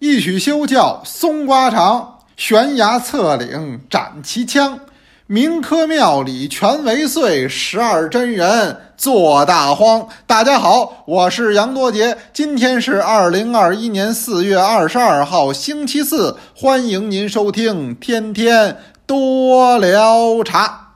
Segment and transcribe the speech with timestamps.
[0.00, 4.80] 一曲休教松瓜长，悬崖侧岭斩奇枪。
[5.26, 10.08] 明科庙里全为岁，十二真人坐大荒。
[10.26, 20.94] 大家好，我是杨多杰，今天是二零二一年四月二十二号，星期四，欢迎您收听天天多聊茶。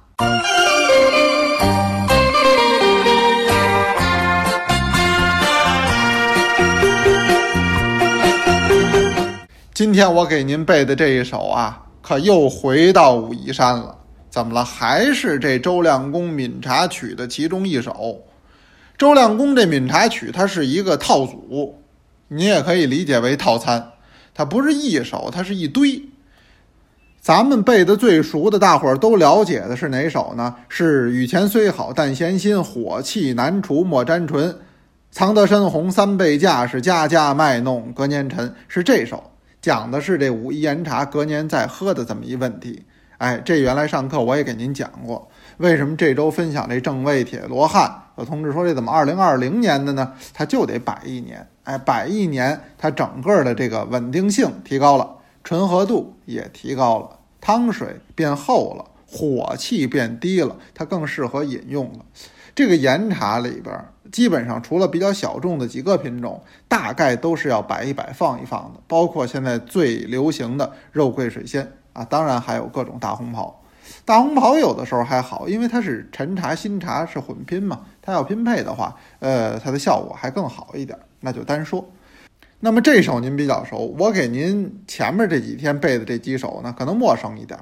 [9.74, 13.92] 今天我给您背的这一首啊，可又回到武夷山了。
[14.30, 14.64] 怎么了？
[14.64, 18.22] 还是这周亮公闽茶曲的其中一首。
[18.96, 21.76] 周亮公这闽茶曲，它是一个套组，
[22.28, 23.84] 你也可以理解为套餐。
[24.32, 26.00] 它不是一首，它是一堆。
[27.20, 30.54] 咱们背的最熟的，大伙儿都了解的是哪首呢？
[30.68, 34.56] 是“雨前虽好但嫌新，火气难除莫沾唇。
[35.10, 39.32] 藏得深红三倍价，是家家卖弄隔年陈。”是这首，
[39.64, 42.84] 讲的是这武夷岩茶隔年再喝的这么一问题。
[43.16, 48.02] 哎，这原来上课我也给您讲过，为什么这周分享这正味铁罗汉？
[48.18, 50.12] 有同志说这怎么二零二零年的呢？
[50.34, 57.18] 它就得摆一年，哎，摆一年，它整个的这个稳定性提高了，醇和度也提高了。
[57.40, 62.00] 汤水变厚了，火气变低了，它更适合饮用了。
[62.54, 63.74] 这个岩茶里边，
[64.14, 68.78] 基本上除了比较小众的几个品种，大概都是要摆一摆、放一放的。
[68.86, 73.60] 包括现在最流行的肉桂水仙啊，当然还有各种大红袍。
[74.04, 80.96] 大红袍有的时候还好，因为它是陈茶、新茶是混拼嘛，它要拼配的话，呃，它的效果还更好一点。
[81.18, 81.84] 那就单说。
[82.60, 87.58] 那么这首您比较熟，我给您前面这几天背的这几首呢，可能陌生一点。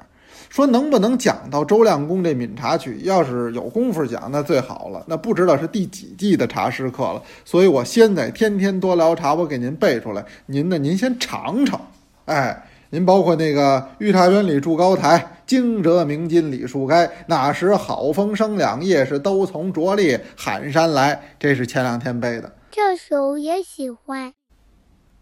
[0.53, 2.99] 说能不能讲到周亮公这闽茶曲？
[3.01, 5.03] 要是有功夫讲，那最好了。
[5.07, 10.23] 那不知道是第几季的茶师课了，所以我先得天天多聊茶，我给您背出来。
[10.45, 11.81] 您呢，您先尝尝。
[12.25, 17.09] 哎，您包括那个御茶园里筑高台，惊蛰鸣金李树开。
[17.25, 21.19] 那时好风生两叶，是都从拙劣喊山来。
[21.39, 24.31] 这是前两天背的，这首也喜欢。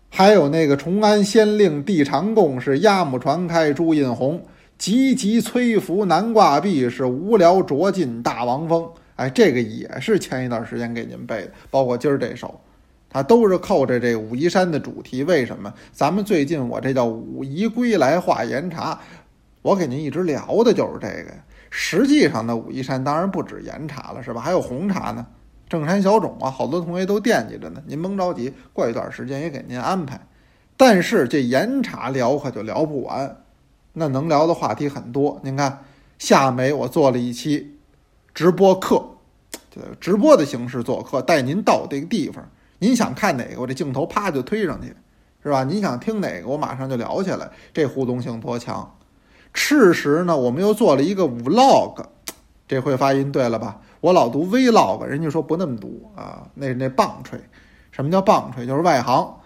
[0.09, 4.43] 还有那个崇安县令帝长贡，是鸭母船开朱印红，
[4.81, 8.89] 急急催服南挂壁，是无聊着尽大王峰。
[9.15, 12.59] 哎，这个也是前一段时间给您背的，包括今儿这首，
[13.07, 15.23] 它都是扣着这武夷山的主题。
[15.23, 15.71] 为什么？
[15.91, 18.99] 咱们最近我这叫武夷归来话岩茶，
[19.61, 21.45] 我给您一直聊的就是这个呀。
[21.69, 24.41] 实际上呢，武夷山当然不止岩茶了，是吧？
[24.41, 25.23] 还有红茶呢。
[25.69, 27.83] 正山小种啊，好多同学都惦记着呢。
[27.85, 30.19] 您甭着急，过一段时间也给您安排。
[30.75, 33.37] 但是这岩茶聊可就聊不完，
[33.93, 35.39] 那能聊的话题很多。
[35.43, 35.83] 您看，
[36.17, 37.77] 夏美我做了一期
[38.33, 39.03] 直播课，
[39.69, 42.43] 就直播的形式做课，带您到这个地方。
[42.79, 44.95] 您想看哪个，我这镜头啪就推上去，
[45.43, 45.63] 是吧？
[45.63, 48.97] 您想听哪个，我马上就聊起来，这互动性多强。
[49.53, 52.03] 赤石呢，我们又做了一个 vlog，
[52.67, 53.81] 这回发音对了吧？
[53.99, 57.39] 我老读 vlog，人家说不那么读啊，那那棒槌。
[57.91, 58.65] 什么叫棒槌？
[58.65, 59.37] 就是外行，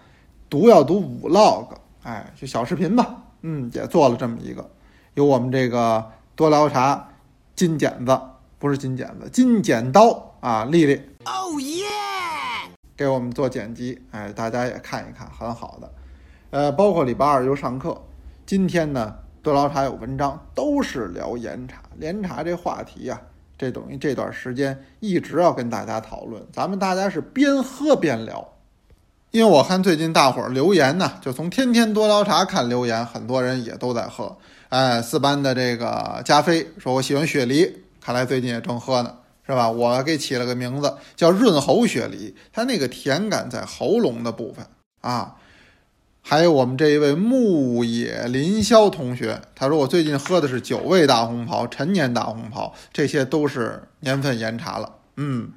[0.48, 1.66] 读要读 vlog，
[2.04, 3.24] 哎，就小视频吧。
[3.48, 4.68] 嗯，也做了这么一个，
[5.14, 7.08] 有我们这个多聊茶
[7.54, 8.20] 金剪子，
[8.58, 11.00] 不是金剪子，金剪刀啊，丽丽。
[11.24, 11.86] 哦耶！
[12.96, 15.92] 给我们做剪辑，哎，大家也看一看，很好的。
[16.50, 18.02] 呃，包括礼拜二又上课，
[18.44, 23.20] 今天呢多聊茶有文章，都是聊岩茶，岩茶这话题呀。
[23.56, 28.55] 这等于这段时间一直要跟大家讨论，咱们大家是边喝边聊，
[29.30, 34.36] 因为我看最近大伙儿留言呢，就从天天多聊茶看留言，很多人也都在喝。
[34.68, 39.14] 哎，四班的这个加菲说：“我喜欢雪梨，看来最近也正喝呢，
[39.46, 44.66] 是吧？”我给起了个名字叫润喉雪梨，它那个甜感在喉咙的部分
[45.02, 45.34] 啊。
[46.22, 55.50] 还有我们这一位牧野林霄同学，他说我最近喝的是九味大红袍、陈年大红袍，这些都是年份岩茶了，嗯，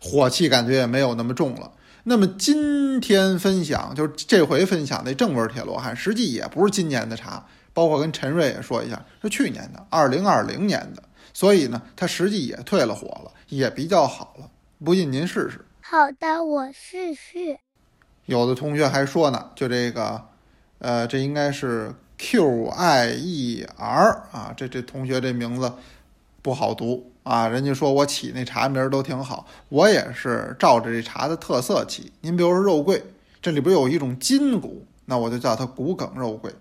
[0.00, 1.72] 火气感觉也没有那么重了。
[2.06, 11.02] 那么今天分享就是这回分享的正味铁罗汉，实际也不是今年的茶，包括跟陈瑞也说一下，是去年的，二零二零年的，
[11.32, 14.50] 所以呢，它实际也退了火了，也比较好了，
[14.84, 15.64] 不信您试试。
[15.80, 17.58] 好的，我试试。
[18.26, 20.22] 有的同学还说呢，就这个，
[20.80, 25.72] 呃，这应该是 Q I E R 啊，这这同学这名字
[26.44, 27.48] 不好读啊。
[27.48, 32.12] 人家说我起那茶名都挺好，我也是照着这茶的特色起。
[32.20, 33.02] 您比如说肉桂，
[33.40, 36.54] 这里边有一种筋骨，那我就叫它骨梗肉桂。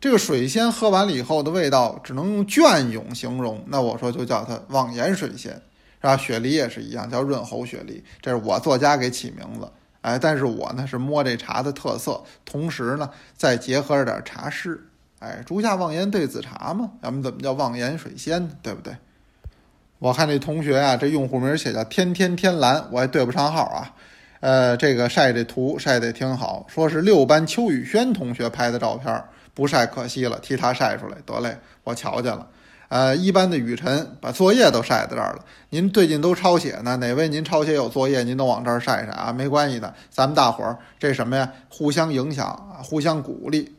[0.00, 5.60] 这个水仙喝完了以后的味道只能用隽永形容，那我说就叫它望岩水仙，是
[6.02, 6.16] 吧？
[6.16, 9.68] 雪梨也是一样，叫润喉雪梨，这是我作家给起名字。
[10.02, 14.80] 哎，但是我呢是摸这茶的特色，同时呢再结合着点茶诗。
[15.18, 18.50] 哎，竹下望言对子茶嘛，咱们怎么叫望言水仙呢？
[18.62, 18.96] 对不对？
[19.98, 23.92] 我看这同学啊，这用户名写叫天天天蓝，我还对不上号啊。
[24.40, 32.46] 呃，这个晒这图晒得挺好，说是六班邱宇轩同学拍的照片，不晒可惜了，替他晒出来得嘞，我瞧见了。
[32.88, 35.44] 呃，一班的雨辰把作业都晒在这儿了。
[35.70, 43.74] 您最近都抄写呢，哪位您抄写有作业，您都往这儿晒晒啊，没关系的，咱们大伙儿这什么呀，互相影响啊，互相鼓励。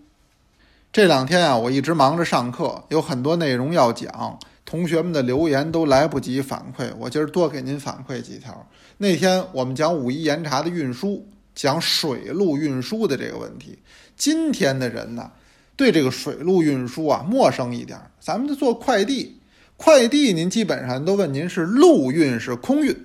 [0.92, 4.38] 这两天啊，我一直忙着上课，有很多内容要讲，
[4.70, 8.70] 同学们的留言都来不及反馈，我今儿多给您反馈几条。
[9.00, 13.80] 那天我们讲武夷岩茶的运输，讲水路运输的这个问题。
[14.16, 15.32] 今天的人呢，
[15.76, 18.00] 对这个水路运输啊陌生一点。
[18.20, 19.40] 咱们就做快递，
[19.76, 22.96] 快递您基本上都问您是陆运是空运，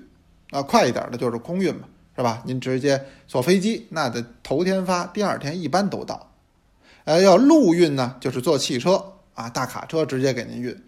[0.50, 2.42] 啊，快一点的就是空运嘛，是吧？
[2.44, 6.30] 您直接坐飞机，那得头天发，第二天一般都到。
[7.04, 9.02] 呃，要陆运呢，就是坐汽车
[9.32, 10.78] 啊，大卡车直接给您运。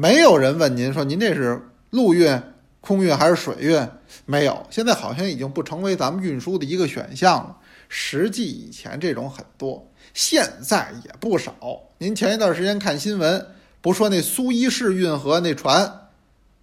[0.00, 1.60] 没有人问您说您这是
[1.90, 2.42] 陆运。
[2.80, 3.86] 空运还是水运？
[4.24, 7.54] 没有，现在好像已经不成为咱们运输的一个选项了。
[7.90, 11.54] 实际以前这种很多，现在也不少。
[11.98, 13.46] 您前一段时间看新闻，
[13.82, 16.08] 不说那苏伊士运河那船，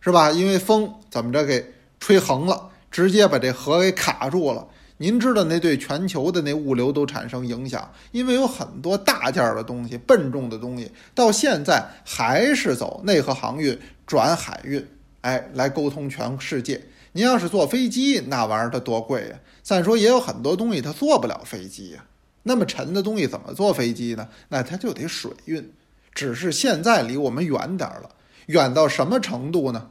[0.01, 0.31] 是吧？
[0.31, 1.63] 因为风怎么着给
[1.99, 4.65] 吹横了，直接把这河给卡住了。
[4.97, 14.85] 您知道那对全球的那物流都产生影响，因为有很多大件儿的东西、笨重的东西，到现在还是走内河航运转海运。
[15.21, 16.81] 哎，来沟通全世界。
[17.11, 19.39] 您要是坐飞机，那玩意儿它多贵呀！
[19.61, 22.05] 再说也有很多东西它坐不了飞机呀。
[22.43, 24.27] 那么沉的东西怎么坐飞机呢？
[24.49, 25.71] 那它就得水运。
[26.13, 28.09] 只是现在离我们远点儿了，
[28.47, 29.89] 远到什么程度呢？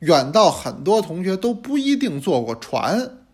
[0.00, 3.25] 远到很多同学都不一定坐过船。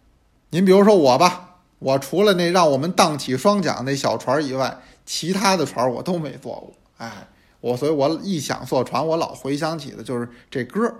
[0.54, 4.76] 您比如说我吧，我除了那让我们荡起双桨那小船以外，
[5.06, 6.74] 其他的船我都没坐过。
[6.98, 7.26] 哎，
[7.62, 10.94] 我所以，我一想坐船，我老回想起的就是这歌。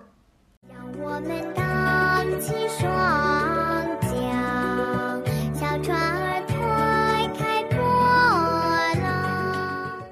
[0.66, 2.90] 让我们荡起双
[4.00, 5.22] 桨，
[5.54, 7.78] 小船儿推开波
[9.02, 10.02] 浪。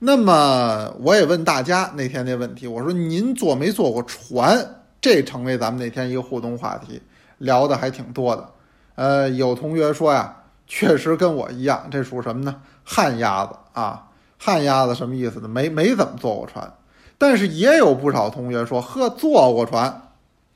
[0.00, 4.80] 那么，我也问大家那天那问题，我说您坐没坐过船？
[5.00, 7.00] 这成为咱们那天一个互动话题，
[7.44, 8.48] 聊的还挺多的。
[8.96, 10.36] 呃，有同学说呀，
[10.66, 12.56] 确实跟我一样，这属什么呢？
[12.84, 14.08] 旱鸭子啊，
[14.38, 15.48] 旱鸭子什么意思呢？
[15.48, 16.72] 没没怎么坐过船。
[17.16, 20.02] 但是也有不少同学说：“呵，坐过船，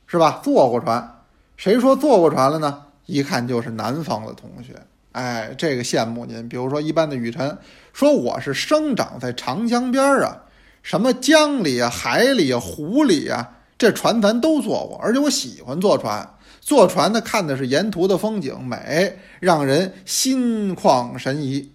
[0.06, 0.40] 是吧？
[0.43, 1.23] 坐过船，
[1.56, 2.82] 谁说坐过船了呢？
[3.06, 4.75] 一看就是南方的同学，
[5.12, 6.49] 哎，这个羡慕您。
[6.49, 7.56] 比如说一般的雨辰
[7.93, 10.43] 说我是生长在长江边儿啊，
[10.82, 16.29] 什么江里啊、海里啊、湖里啊，这船咱都坐过，而且我喜欢坐船。
[16.69, 21.73] 坐船呢，看的是沿途的风景美，让人心旷神怡。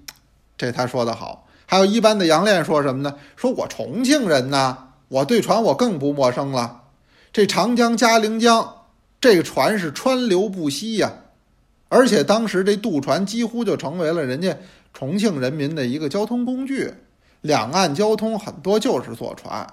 [0.55, 3.15] 这他说的好。”还有一般的杨炼说什么呢？
[3.35, 6.83] 说我重庆人呐，我对船我更不陌生了。
[7.31, 8.83] 这长江嘉陵江，
[9.19, 11.11] 这个船是川流不息呀，
[11.89, 14.55] 而且当时这渡船几乎就成为了人家
[14.93, 16.93] 重庆人民的一个交通工具。
[17.41, 19.65] 两岸交通很多就是坐船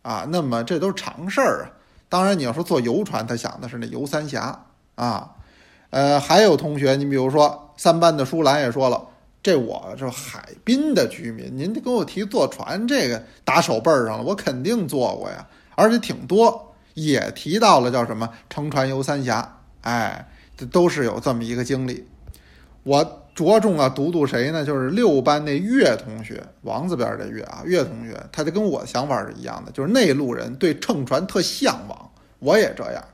[0.00, 1.83] 啊，那么这都是常事儿啊。
[2.14, 5.32] 当然你要说坐游船，他想的是那游三峡啊。
[5.90, 9.04] 呃，还有同学，你比如说三班的舒兰也说了。
[9.42, 15.44] 这我这海滨的居民，您给我提坐船这个打手背上了，我肯定坐过呀，
[15.74, 22.06] 而且挺多，也提到了叫什么乘船游三峡，哎，这都是有这么一个经历。
[22.84, 24.64] 我着重啊读读谁呢？
[24.64, 33.04] 就是六班那岳同学，王字边这岳啊，岳同学，他就跟我想法是一样的，就是内陆人对乘船特向往，我也这样，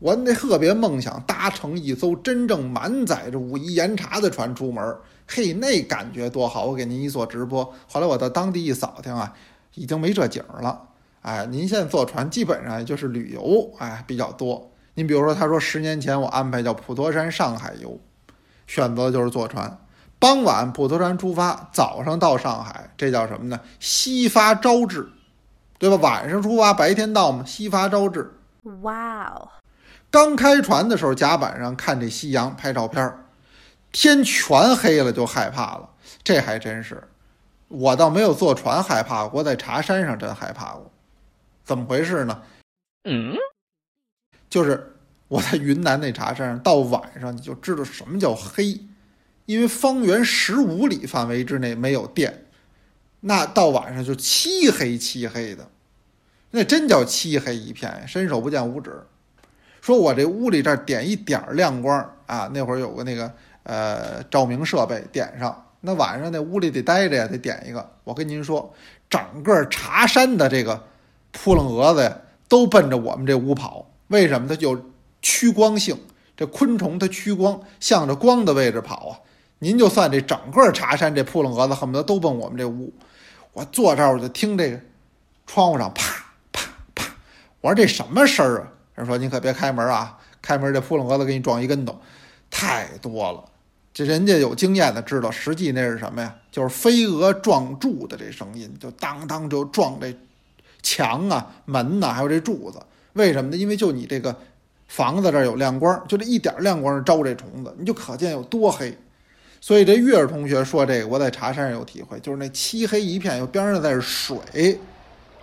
[0.00, 4.96] 我那特别梦想搭乘一艘真正满载着武夷岩茶的船出门。
[5.32, 6.66] 嘿，那感觉多好！
[6.66, 9.32] 我给您一做直播，后来我到当地一扫听啊，
[9.76, 10.88] 已经没这景儿了。
[11.22, 14.72] 哎，您现在坐船基本上也就是旅游，哎，比较多。
[14.94, 17.96] 您比如说，他说十年前我安排叫普陀山上海游，
[18.70, 19.78] 选择就是坐船，
[20.20, 23.58] 傍晚普陀山出发，早上到上海，这叫什么呢？
[23.80, 25.10] 西发朝至，
[25.76, 25.96] 对吧？
[25.96, 28.32] 晚上出发，白天到嘛，西发朝至。
[28.82, 29.48] 哇哦！
[30.08, 33.24] 刚开船的时候，甲板上看这夕阳，拍照片儿。
[33.90, 35.90] 天全黑了就害怕了，
[36.22, 37.02] 这还真是，
[37.66, 40.88] 我倒没有坐船害怕过，在茶山上真害怕过，
[41.64, 42.40] 怎么回事呢？
[43.02, 43.34] 嗯，
[44.48, 44.89] 就是
[45.30, 48.80] 我在云南那茶山上，到晚上你就知道什么叫黑，
[49.46, 52.46] 因为方圆十五里范围之内没有电，
[53.20, 55.68] 那到晚上就漆黑漆黑的，
[56.50, 58.90] 那真叫漆黑一片，伸手不见五指。
[59.80, 63.32] 说我这屋里这点一点儿亮光啊，那会儿有个那个
[63.62, 67.88] 呃照明设备点上，那晚上那屋里得待着呀，得点一个。
[68.02, 68.74] 我跟您说，
[69.08, 70.84] 整个茶山的这个
[71.30, 72.18] 扑棱蛾子呀，
[72.48, 73.88] 都奔着我们这屋跑。
[74.08, 74.48] 为什么？
[74.48, 74.90] 它有
[75.22, 75.98] 趋光性，
[76.36, 79.18] 这昆虫它趋光，向着光的位置跑啊。
[79.58, 82.92] 您就算这整个茶山这扑棱蛾子，恨不得都奔我们这屋。
[83.52, 84.80] 我坐这儿我就听这个
[85.46, 86.62] 窗户上啪啪
[86.94, 87.06] 啪，
[87.60, 88.72] 我说这什么声儿啊？
[88.94, 92.00] 人说你可别开门啊，开门这扑棱蛾子给你撞一跟头，
[92.50, 93.44] 太多了。
[93.92, 96.34] 这人家有经验的知道，实际那是什么呀？
[96.50, 100.16] 就是飞蛾撞柱的这声音，就当当就撞这
[100.80, 102.80] 墙啊、门呐、还有这柱子。
[103.14, 103.56] 为什么呢？
[103.56, 104.34] 因为就你这个
[104.90, 108.92] 房子这儿有亮光，就这一点亮光招这虫子，你就可见有多黑。
[109.60, 114.80] 所以这月儿同学说这个，我在茶山上有体会，就是那漆黑一片，又边上再是水，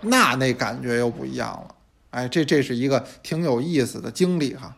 [0.02, 1.74] 那那感觉又不一样了。
[2.10, 4.76] 哎，这这是一个挺有意思的经历哈。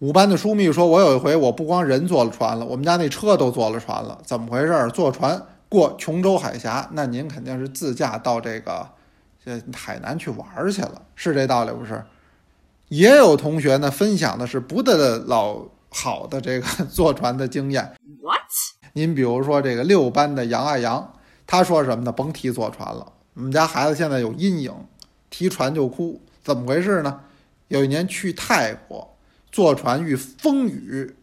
[0.00, 4.90] 五班的书秘说，我有一回我不光人坐了船了，我们家那车都坐了船了，怎么回事？
[4.92, 8.86] 坐船过琼州海峡，那您肯定是自驾到这个
[9.42, 12.04] 这海南去玩去了，是这道理不是？
[12.88, 17.92] 也有同学呢分享的是不得老好的这个 坐船的经验。
[18.22, 18.40] What?
[18.94, 21.14] 您比如说这个六班的杨爱阳，
[21.46, 22.12] 他说什么呢？
[22.12, 24.72] 甭提坐船了，我们家孩子现在有阴影，
[25.30, 27.20] 提船就哭，怎么回事呢？
[27.68, 29.16] 有一年去泰国，
[29.52, 31.14] 坐船遇风雨，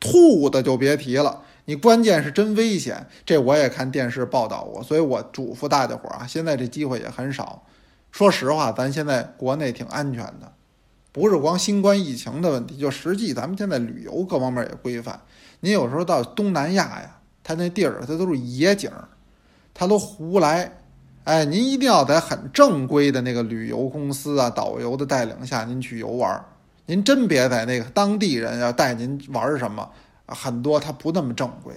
[0.00, 1.42] 吐的就别提了。
[1.66, 7.62] 你关键是真危险，这我也看电视报道过，所以我嘱咐大家伙儿啊，现在这机会也很少。
[8.10, 10.52] 说实话，咱现在国内挺安全的，
[11.14, 15.20] 不是光新冠疫情的问题，就实际咱们现在旅游各方面也规范。
[15.60, 19.06] 您有时候到东南亚呀，它那地儿它都是野景儿，
[19.72, 20.72] 它都胡来。
[21.22, 26.44] 哎，您一定要在很正规的那个旅游公司啊、导游的带领下，您去游玩。
[26.86, 29.88] 您真别在那个当地人要带您玩什么，
[30.26, 31.72] 很多他不那么正规，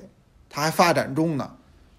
[0.50, 1.48] 他还发展中呢。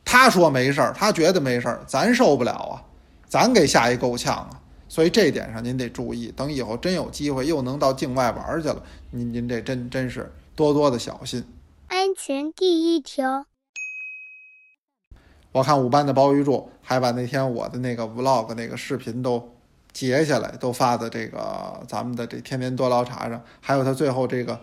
[0.05, 2.83] 他说没事儿，他觉得没事儿，咱受不了啊，
[3.29, 4.51] 咱给吓一够呛啊。
[4.99, 11.45] 所以这点上您得注意，等以后真有机会又能到境外玩儿去了，您您这真真是多多的小心。
[11.87, 13.47] 安全第一条。
[15.53, 19.55] 我看五班的包玉柱还把那天我的那个 vlog 那个视频都
[19.93, 24.59] 截下来，都发在这个咱们的这天天多捞茶上，还有他最后这个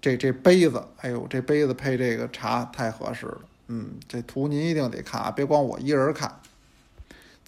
[0.00, 3.40] 这这杯子，哎呦，这杯子配这个茶太合适了。
[3.66, 6.40] 嗯，这图您一定得看啊，别光我一人看。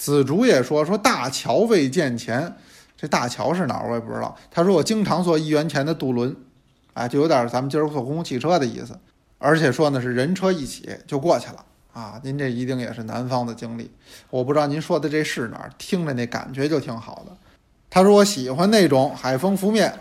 [0.03, 2.53] 子竹也说说大桥未见前，
[2.97, 4.37] 这大桥是哪儿我也不知道。
[4.51, 6.35] 他说我经常坐一元钱的渡轮，
[6.95, 8.99] 哎，就有点咱们今儿坐公共汽车的意思，
[9.39, 11.65] 而且说呢是人车一起就过去了。
[11.93, 13.89] 啊，您这一定也是南方的经历，
[14.29, 17.37] 我不知道您说的这是哪儿，听着那感觉就挺好的。
[17.89, 19.97] 他说我喜欢那种海风拂面、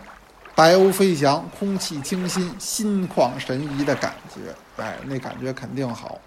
[0.56, 6.18] 白鸥飞翔、空气清新、心旷神怡的感觉，哎，那感觉肯定好。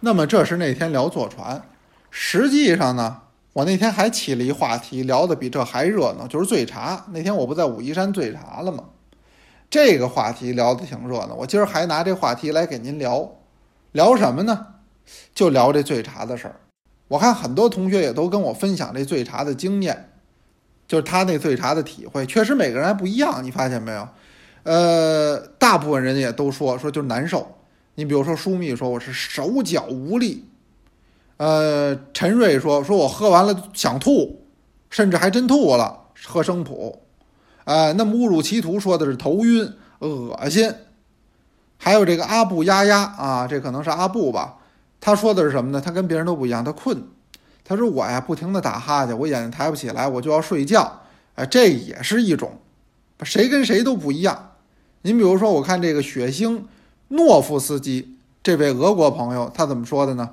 [0.00, 1.60] 那么这是那天聊坐船，
[2.16, 7.06] 实际上呢，我那天还起了一话题，聊的比这还热闹，就是醉茶。
[7.10, 8.84] 那天我不在武夷山醉茶了吗？
[9.68, 13.32] 这个话题聊得挺热闹，我今儿还拿这话题来给您聊，
[13.90, 14.64] 聊什么呢？
[15.34, 16.60] 就聊这醉茶的事儿，
[17.08, 20.12] 我看很多同学也都跟我分享这醉茶的经验，
[20.86, 24.08] 就是他那醉茶的体会，确实每个人还不一样，你发现没有？
[24.62, 27.58] 呃，大部分人也都说说就难受。
[27.96, 30.44] 你比如说舒密说我是手脚无力，
[31.36, 34.44] 呃，陈瑞说说我喝完了想吐，
[34.90, 37.00] 甚至还真吐了，喝生普。
[37.64, 40.72] 啊、那么误入歧途说的是头晕、恶心，
[41.78, 44.58] 还有这个阿布丫丫啊，这可能是阿布吧。
[45.00, 45.80] 他说的是什么呢？
[45.80, 47.02] 他跟别人都不一样，他困。
[47.64, 51.00] 他说我呀，不停的打哈欠，我眼睛抬不起来，我就要睡觉。
[51.34, 52.58] 哎，这也是一种，
[53.22, 54.50] 谁跟谁都不一样。
[55.00, 56.62] 您比如说，我看这个血腥
[57.08, 60.30] 诺夫斯基这位俄国朋友，他怎么说的呢？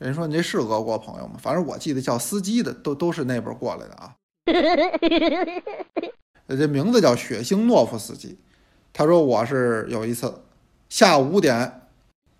[0.00, 1.34] 人说你这是俄国朋友吗？
[1.38, 4.14] 反正我记得叫司机的，都都是那边过来的啊。
[6.48, 8.38] 这名字叫血腥诺夫斯基。
[8.92, 10.42] 他说我是有一次
[10.88, 11.82] 下午五点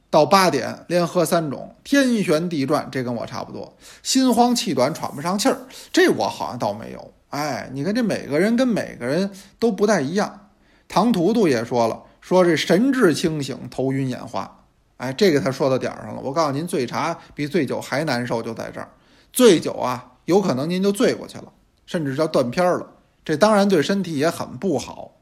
[0.08, 5.58] 到八点连喝三种，天旋地转，这跟我差不多，心慌气短，喘不上气儿，
[5.92, 7.12] 这我好像倒没有。
[7.28, 10.48] 哎，你看这每个人跟每个人都不太一样。
[10.88, 14.59] 唐图图也说了，说这神志清醒，头晕眼花。
[15.00, 16.20] 哎，这个他说到点儿上了。
[16.20, 18.90] 我告诉您，醉茶比醉酒还难受，就在这儿。
[19.32, 21.50] 醉酒啊，有可能您就醉过去了，
[21.86, 22.86] 甚至叫断片儿了。
[23.24, 25.16] 这当然对身体也很不好。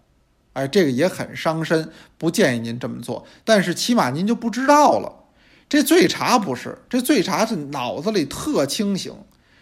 [0.55, 3.25] 哎，这个也很伤身，不建议您这么做。
[3.45, 5.15] 但是起码您就不知道了。
[5.69, 9.15] 这醉茶不是，这醉茶是脑子里特清醒，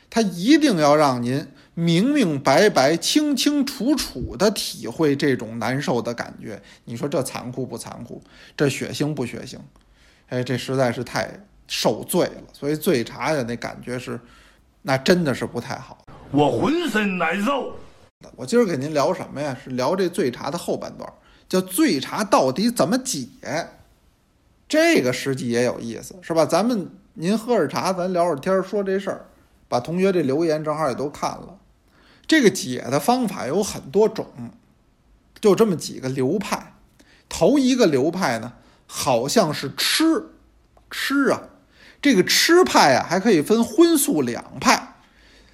[0.08, 6.62] 它一定要让您明明白白、清清楚楚地体会这种难受的感觉。
[6.86, 8.22] 你说这残酷不残酷？
[8.56, 9.58] 这血腥不血腥？
[10.28, 11.28] 哎，这实在是太
[11.66, 12.42] 受罪了。
[12.52, 14.18] 所以醉茶的那感觉是，
[14.82, 16.04] 那真的是不太好。
[16.30, 17.76] 我浑身难受。
[18.34, 19.56] 我今儿给您聊什么呀？
[19.62, 21.10] 是聊这醉茶的后半段，
[21.48, 23.28] 叫醉茶到底怎么解？
[24.68, 26.44] 这个实际也有意思，是吧？
[26.44, 29.26] 咱们您喝着茶，咱聊会儿天，说这事儿，
[29.68, 31.56] 把同学这留言正好也都看了。
[32.26, 34.26] 这个解的方法有很多种，
[35.40, 36.74] 就这么几个流派。
[37.28, 38.54] 头一个流派呢，
[38.86, 40.30] 好像是吃
[40.90, 41.42] 吃啊，
[42.00, 44.94] 这个吃派啊，还可以分荤素两派。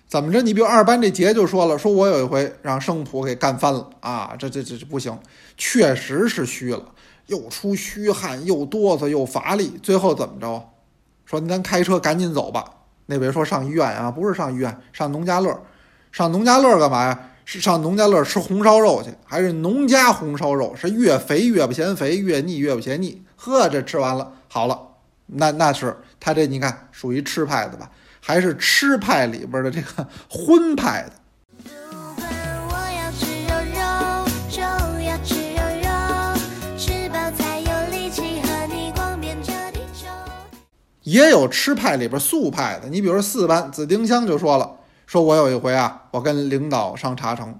[0.06, 0.42] 怎么着？
[0.42, 5.18] 你比如二班这杰就说了，说我有一回让生普给干翻了啊，这这这这不行，
[5.56, 6.84] 确实是虚了，
[7.26, 10.68] 又出虚汗，又哆嗦，又乏力，最后怎么着？
[11.24, 12.64] 说咱开车赶紧走吧。
[13.06, 15.64] 那位说上医院啊，不是上医院，上农家乐。
[16.12, 17.30] 上农家乐干嘛呀？
[17.44, 20.75] 是上农家乐吃红烧肉去，还是农家红烧肉？
[20.76, 23.22] 是越肥越不嫌肥，越腻越不嫌腻。
[23.37, 24.78] 呵，这吃完了好了，
[25.26, 27.90] 那那是他这你看属于吃派的吧？
[28.20, 31.12] 还是吃派里边的这个 荤派的。
[41.04, 44.70] 也有吃派里边素派的，你比如四班紫丁香就说了，
[45.12, 47.54] 说我有一回啊，我跟领导上茶城，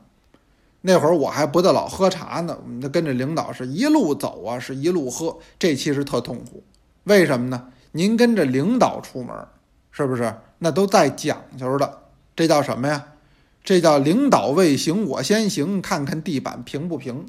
[0.80, 6.64] 那会儿我还不得老喝茶呢，那跟着领导是一路走啊，是一路喝，这其实特痛苦，
[7.04, 7.66] 为什么呢？
[7.90, 9.37] 您跟着领导出门，
[9.90, 10.35] 是不是？
[10.61, 11.99] 那都带讲究的，
[12.35, 13.04] 这叫什么呀？
[13.62, 17.26] 这叫领导未行我先行，看看地板平不平；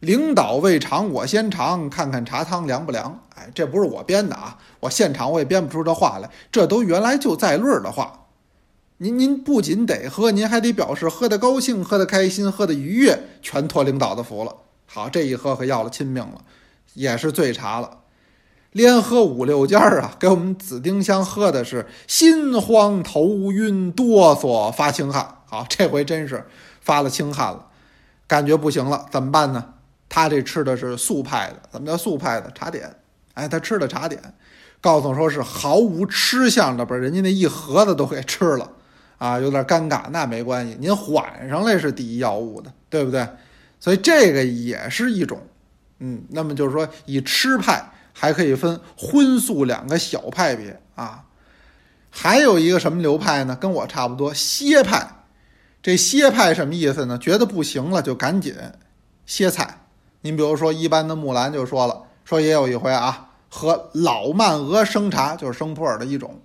[0.00, 3.20] 领导未尝我先尝，看看茶汤凉不凉。
[3.34, 8.24] 哎，这不是我编的啊，我现场我也编不出这话来，这都原来就在论的话。
[9.00, 14.56] 您您不仅得喝，您还得表示喝得高兴、喝得开心、喝得愉悦，全托领导的福了。
[14.86, 16.42] 好，这一喝可要了亲命了，
[16.94, 18.00] 也是醉茶了。
[18.72, 25.36] 连喝五六家儿啊，给我们紫丁香喝的是心慌头晕哆嗦发清汗。
[25.46, 26.46] 好，这回真是
[26.80, 27.66] 发了清汗了，
[28.26, 29.74] 感觉不行了，怎么办呢？
[30.08, 32.50] 他这吃的是素派的，怎么叫素派的？
[32.50, 32.96] 茶点，
[33.34, 34.20] 哎，他吃的茶点，
[34.80, 38.70] 告诉说是毫无吃相的把人家那一盒子都给吃了，
[39.18, 40.08] 啊，有点尴尬。
[40.10, 43.28] 那没关系，您缓上来是第一要务的，对不对？
[43.78, 45.40] 所以这个也是一种，
[45.98, 47.84] 嗯，那么就是说以吃派。
[48.20, 51.22] 还可以分荤素两个小派别啊，
[52.10, 53.54] 还有一个什么流派呢？
[53.54, 55.08] 跟我差不多，歇派。
[55.80, 57.16] 这歇派什么意思呢？
[57.16, 58.56] 觉得不行了就赶紧
[59.24, 59.82] 歇菜。
[60.22, 66.40] 您比如说，一般的木兰就说了，说也有一回啊，喝老曼鹅生茶，就是生普洱的一种，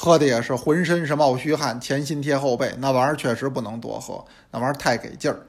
[0.00, 5.40] 喝的也是浑身是冒虚汗，前心贴后背，那玩意儿确实不能多喝，那玩意儿太给劲儿，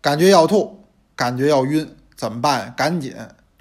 [0.00, 0.76] 感觉要吐，
[1.14, 2.74] 感觉要晕，怎么办？
[2.76, 3.14] 赶紧。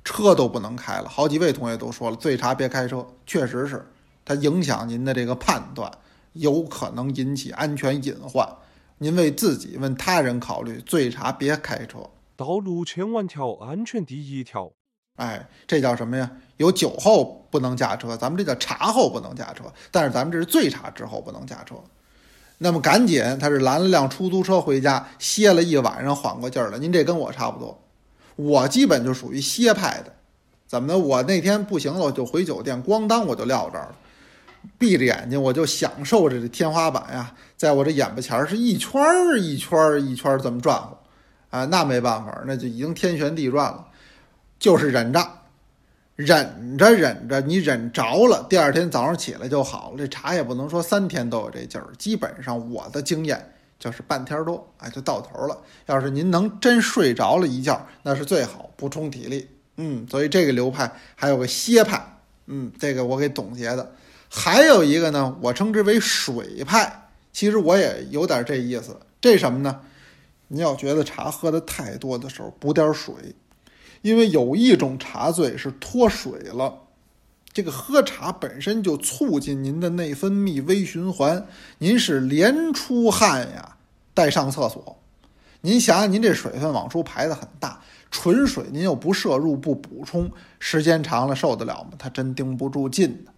[0.04, 3.86] 车都不能开了，好几位同学都说了，醉茶别开车，确实是
[4.26, 5.92] 它影响您的这个判断，
[6.34, 8.48] 有可能引起安全隐患。
[8.98, 12.00] 您为自己、为他人考虑，醉茶别开车。
[12.36, 14.72] 道路千万条，安全第一条。
[15.20, 16.30] 哎，这叫什么呀？
[16.58, 21.76] 有酒后不能驾车，咱们这叫茶后不能驾车，但是咱们这是醉茶之后不能驾车。
[22.58, 26.78] 那么赶紧，他是拦了辆出租车回家，歇了一晚上，缓过劲儿了。
[26.78, 27.80] 您这跟我差不多。
[28.36, 30.12] 我基本就属于歇派的，
[30.68, 30.98] 怎么的？
[30.98, 33.96] 我那天不行了，我就回酒店，咣当我就撂这儿了，
[34.78, 40.98] 闭着眼睛我就享受着这天花板呀，在我这眼巴前是一圈儿一圈儿一圈儿这么转乎，
[41.50, 43.86] 啊，那没办法，那就已经天旋地转了，
[44.60, 45.28] 就是忍着，
[46.16, 49.98] 忍着忍着，你忍着了，第二天早上起来就好了。
[49.98, 53.54] 这茶也不能说三天都有这劲儿，基本上我的经验。
[53.80, 55.58] 就是半天多，哎，就到头了。
[55.86, 59.48] 要是您能真睡着了一觉，那是最好，补充体力。
[59.78, 62.18] 嗯，所以这个流派还有个歇派，
[62.48, 63.94] 嗯，这个我给总结的。
[64.28, 67.08] 还有一个呢，我称之为水派。
[67.32, 69.00] 其实我也有点这意思。
[69.22, 69.80] 这什么呢？
[70.50, 73.14] 你要觉得茶喝的太多的时候，补点水，
[74.02, 76.82] 因为有一种茶醉是脱水了。
[77.52, 81.46] 这个喝茶本身就促进您的内分泌微循环，
[81.80, 83.76] 您是连出汗呀，
[84.14, 84.98] 带上厕所。
[85.62, 87.82] 您想想，您这水分往出排的很大，
[88.12, 91.98] 纯水您又不摄入不补充，时间长了受得了吗？
[91.98, 93.32] 它真顶不住劲的。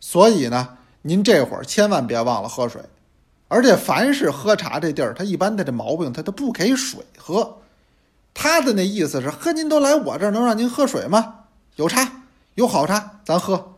[0.00, 2.82] 所以呢，您这会儿千万别忘了喝水。
[3.46, 7.58] 而且凡是喝茶这地儿，他一般的这毛病，他都不给水喝。
[8.34, 11.34] 他的那意思是，喝您都来我这儿，能让您喝水吗？
[11.76, 12.12] 有茶。
[12.56, 13.76] 有好茶，咱喝，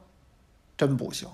[0.77, 1.29] 真不行，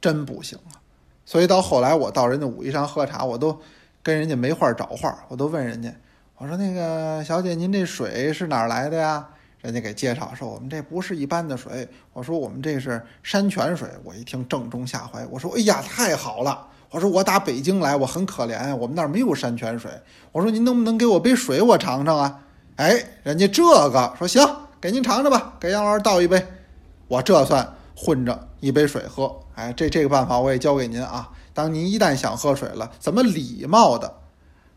[0.00, 0.76] 真不行啊！
[1.24, 3.58] 所以到后来，我到人家武夷山喝茶，我都
[4.02, 5.94] 跟人家没话找话，我都问人家，
[6.36, 9.26] 我说那个小姐，您这水是哪儿来的呀？
[9.62, 13.88] 人家给介绍说我们这不是一般的水，我说我们这是山泉水。
[14.02, 19.90] 我一听正中下怀，我说哎呀太好了，我说我打北京来，我很可怜，我们那儿没有山泉水。
[20.32, 22.40] 我说您能不能给我杯水我尝尝啊？
[22.82, 24.44] 哎，人家这个说行，
[24.80, 26.44] 给您尝尝吧，给杨老师倒一杯，
[27.06, 29.32] 我这算混着一杯水喝。
[29.54, 31.30] 哎，这这个办法我也教给您啊。
[31.54, 34.12] 当您一旦想喝水了，怎么礼貌的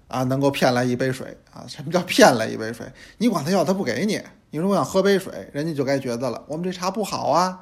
[0.07, 1.65] 啊能够骗来一杯水啊？
[1.67, 2.85] 什么叫骗来一杯水？
[3.17, 4.21] 你管他要，他不给你。
[4.51, 7.59] 你说我想喝杯水，人家就该觉得了，我们这茶不好啊，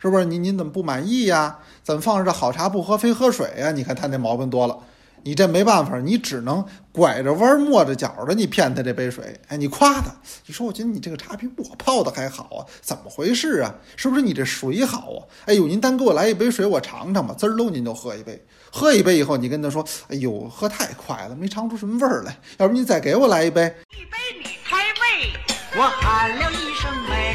[0.00, 0.24] 是不是？
[0.24, 1.58] 您您怎么不满意呀？
[1.84, 3.70] 怎么放着这好茶不喝，非喝水呀？
[3.70, 4.76] 你看他那毛病多了。
[5.24, 9.40] 你这没办法，你只能拐着弯抹着角的，你骗他这杯水。
[9.48, 10.14] 哎，你夸他，
[10.46, 13.74] 你说我觉得你这个茶比我泡的还好啊，怎么回事啊？
[13.96, 15.20] 是不是你这水好啊？
[15.46, 17.34] 哎呦，您单给我来一杯水，我尝尝吧。
[17.34, 18.44] 滋儿喽，您就喝一杯。
[18.70, 22.36] 喝一杯以后，你跟他说，哎呦，喝太快了，没尝出什么味儿来。
[22.58, 23.74] 要不您再给我来一杯。
[23.92, 25.32] 一杯你开胃，
[25.76, 27.34] 我喊了一声美；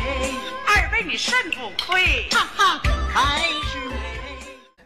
[0.68, 3.40] 二杯你肾不亏，哈哈，还
[3.72, 4.09] 是美。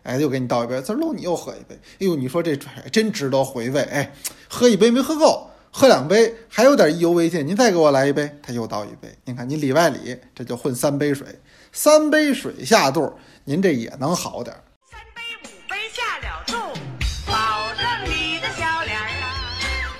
[0.03, 1.75] 哎，又给你倒一杯，滋喽，你又喝一杯。
[1.75, 2.55] 哎呦，你说这
[2.91, 3.81] 真值得回味。
[3.83, 4.13] 哎，
[4.49, 8.29] 喝一杯没喝够，喝两杯还有点意犹未尽，您再给我来一杯。
[8.43, 9.17] 他又倒一杯。
[9.23, 11.25] 您看，你里外里这就混三杯水，
[11.71, 13.13] 三杯水下肚，
[13.45, 14.53] 您这也能好点。
[14.91, 16.53] 三杯五杯下了肚，
[17.25, 19.31] 保证你的小脸儿啊，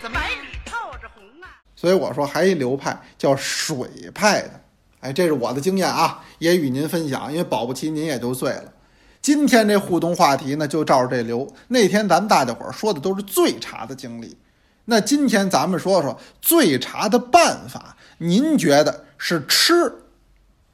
[0.02, 0.36] 怎么白里
[0.66, 1.64] 透着红啊？
[1.78, 4.60] 所以我说还一流派叫水派的。
[5.00, 8.74] 哎，这是我的经验啊，也与您分享，因为保不齐您也就醉了。
[9.24, 11.50] 今天这互动话题呢，就照着这流。
[11.70, 14.38] 那天咱们大家伙儿说的都是醉茶的经历，
[14.84, 17.96] 那今天咱们说说醉茶的办法。
[18.18, 19.74] 您觉得是吃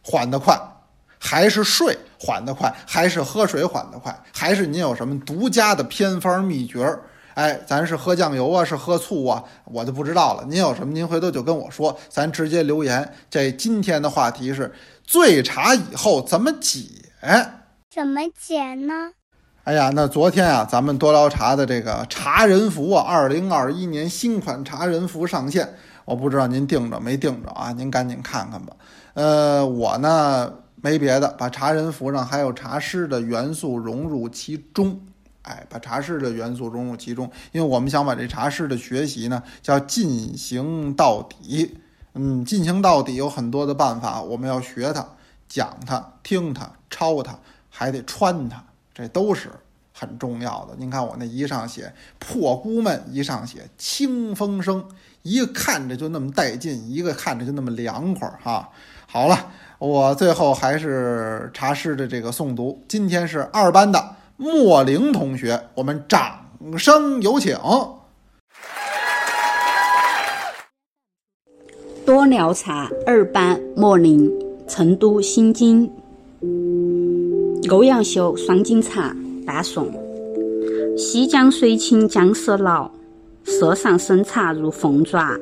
[0.01, 0.59] 缓得快，
[1.19, 6.91] 还是睡缓得快，还是喝水缓得快，还是您有什么独家的偏方秘诀？
[7.35, 10.43] 哎，咱是喝酱油啊，是喝醋啊，我就不知道了。
[10.49, 13.13] 您有什么，您回头就跟我说，咱直接留言。
[13.29, 16.79] 这今天的话题是醉茶以后怎么解？
[17.91, 19.13] 怎么解呢？
[19.63, 25.67] 哎呀，那昨天啊，咱们多聊茶的这个茶人服啊，二零二一年新款茶人服上线，
[26.05, 27.71] 我不知道您订着没订着啊？
[27.71, 28.75] 您赶紧看看吧。
[29.15, 35.01] 呃，我呢没别的，把茶人服上还有茶师的元素融入其中，
[35.41, 41.75] 哎，把茶师的元素融入其中，因为我们想把这茶师的学习呢叫进行到底。
[42.13, 45.03] 嗯，进行到底有很多的办法，我们要学它、
[45.47, 47.39] 讲它、听它、抄它。
[47.79, 48.61] 还得穿它，
[48.93, 49.49] 这都是
[49.93, 50.75] 很重要的。
[50.77, 51.89] 您看我那衣上写
[52.19, 54.83] “破姑们”，衣上写“清风生”，
[55.23, 58.67] 一个看着就那么带劲，一个看着就那么凉快儿哈。
[59.07, 62.83] 好了，我最后还是茶师的这个诵读。
[62.85, 66.45] 今天是二班的莫玲同学，我们掌
[66.77, 67.57] 声有请。
[72.05, 74.29] 多聊茶二班莫林，
[74.67, 75.89] 成都新津。
[77.69, 79.87] 欧阳修《双井茶》大宋。
[80.97, 82.89] 西江水清江色老，
[83.43, 85.37] 色上生茶如凤爪。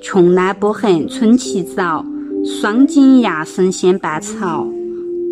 [0.00, 2.06] 琼南波痕春起早，
[2.44, 4.66] 双井芽生鲜半草。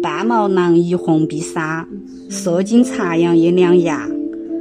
[0.02, 1.86] 半毛囊一红碧纱，
[2.28, 4.08] 色经茶阳一两芽。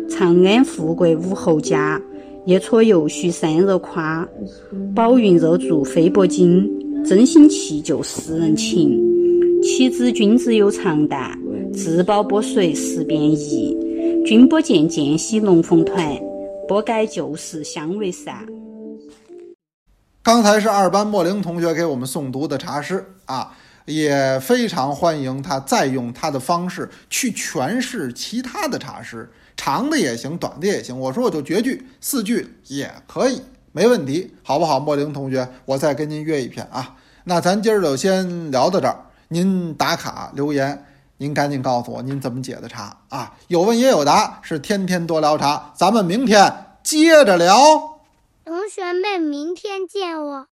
[0.08, 2.00] 长安富贵武侯家，
[2.46, 4.28] 一撮油须三日夸。
[4.94, 6.70] 宝云热足飞铂金，
[7.04, 9.02] 真心弃旧使人情。
[9.64, 11.40] 岂知君子有长淡。
[11.74, 13.76] 自保波水时变易，
[14.24, 16.16] 君不见见兮龙凤团，
[16.68, 18.46] 不改旧时相为善。
[20.22, 30.98] 刚才是二班莫玲同学给我们诵读的茶诗啊，也非常欢迎他再用他的方式去诠释其他的茶诗，长的也行，短的也行。
[30.98, 34.80] 我说我就绝句四句也可以，没问题，好不好？
[34.80, 36.96] 莫玲同学，我再跟您约一篇啊。
[37.24, 40.86] 那咱今儿就先聊到这儿，您打卡留言。
[41.24, 43.34] 您赶紧告诉我您怎么解的茶啊？
[43.48, 45.72] 有问也有答，是天天多聊茶。
[45.74, 47.56] 咱们明天接着聊。
[48.44, 50.48] 同学们，明天见哦。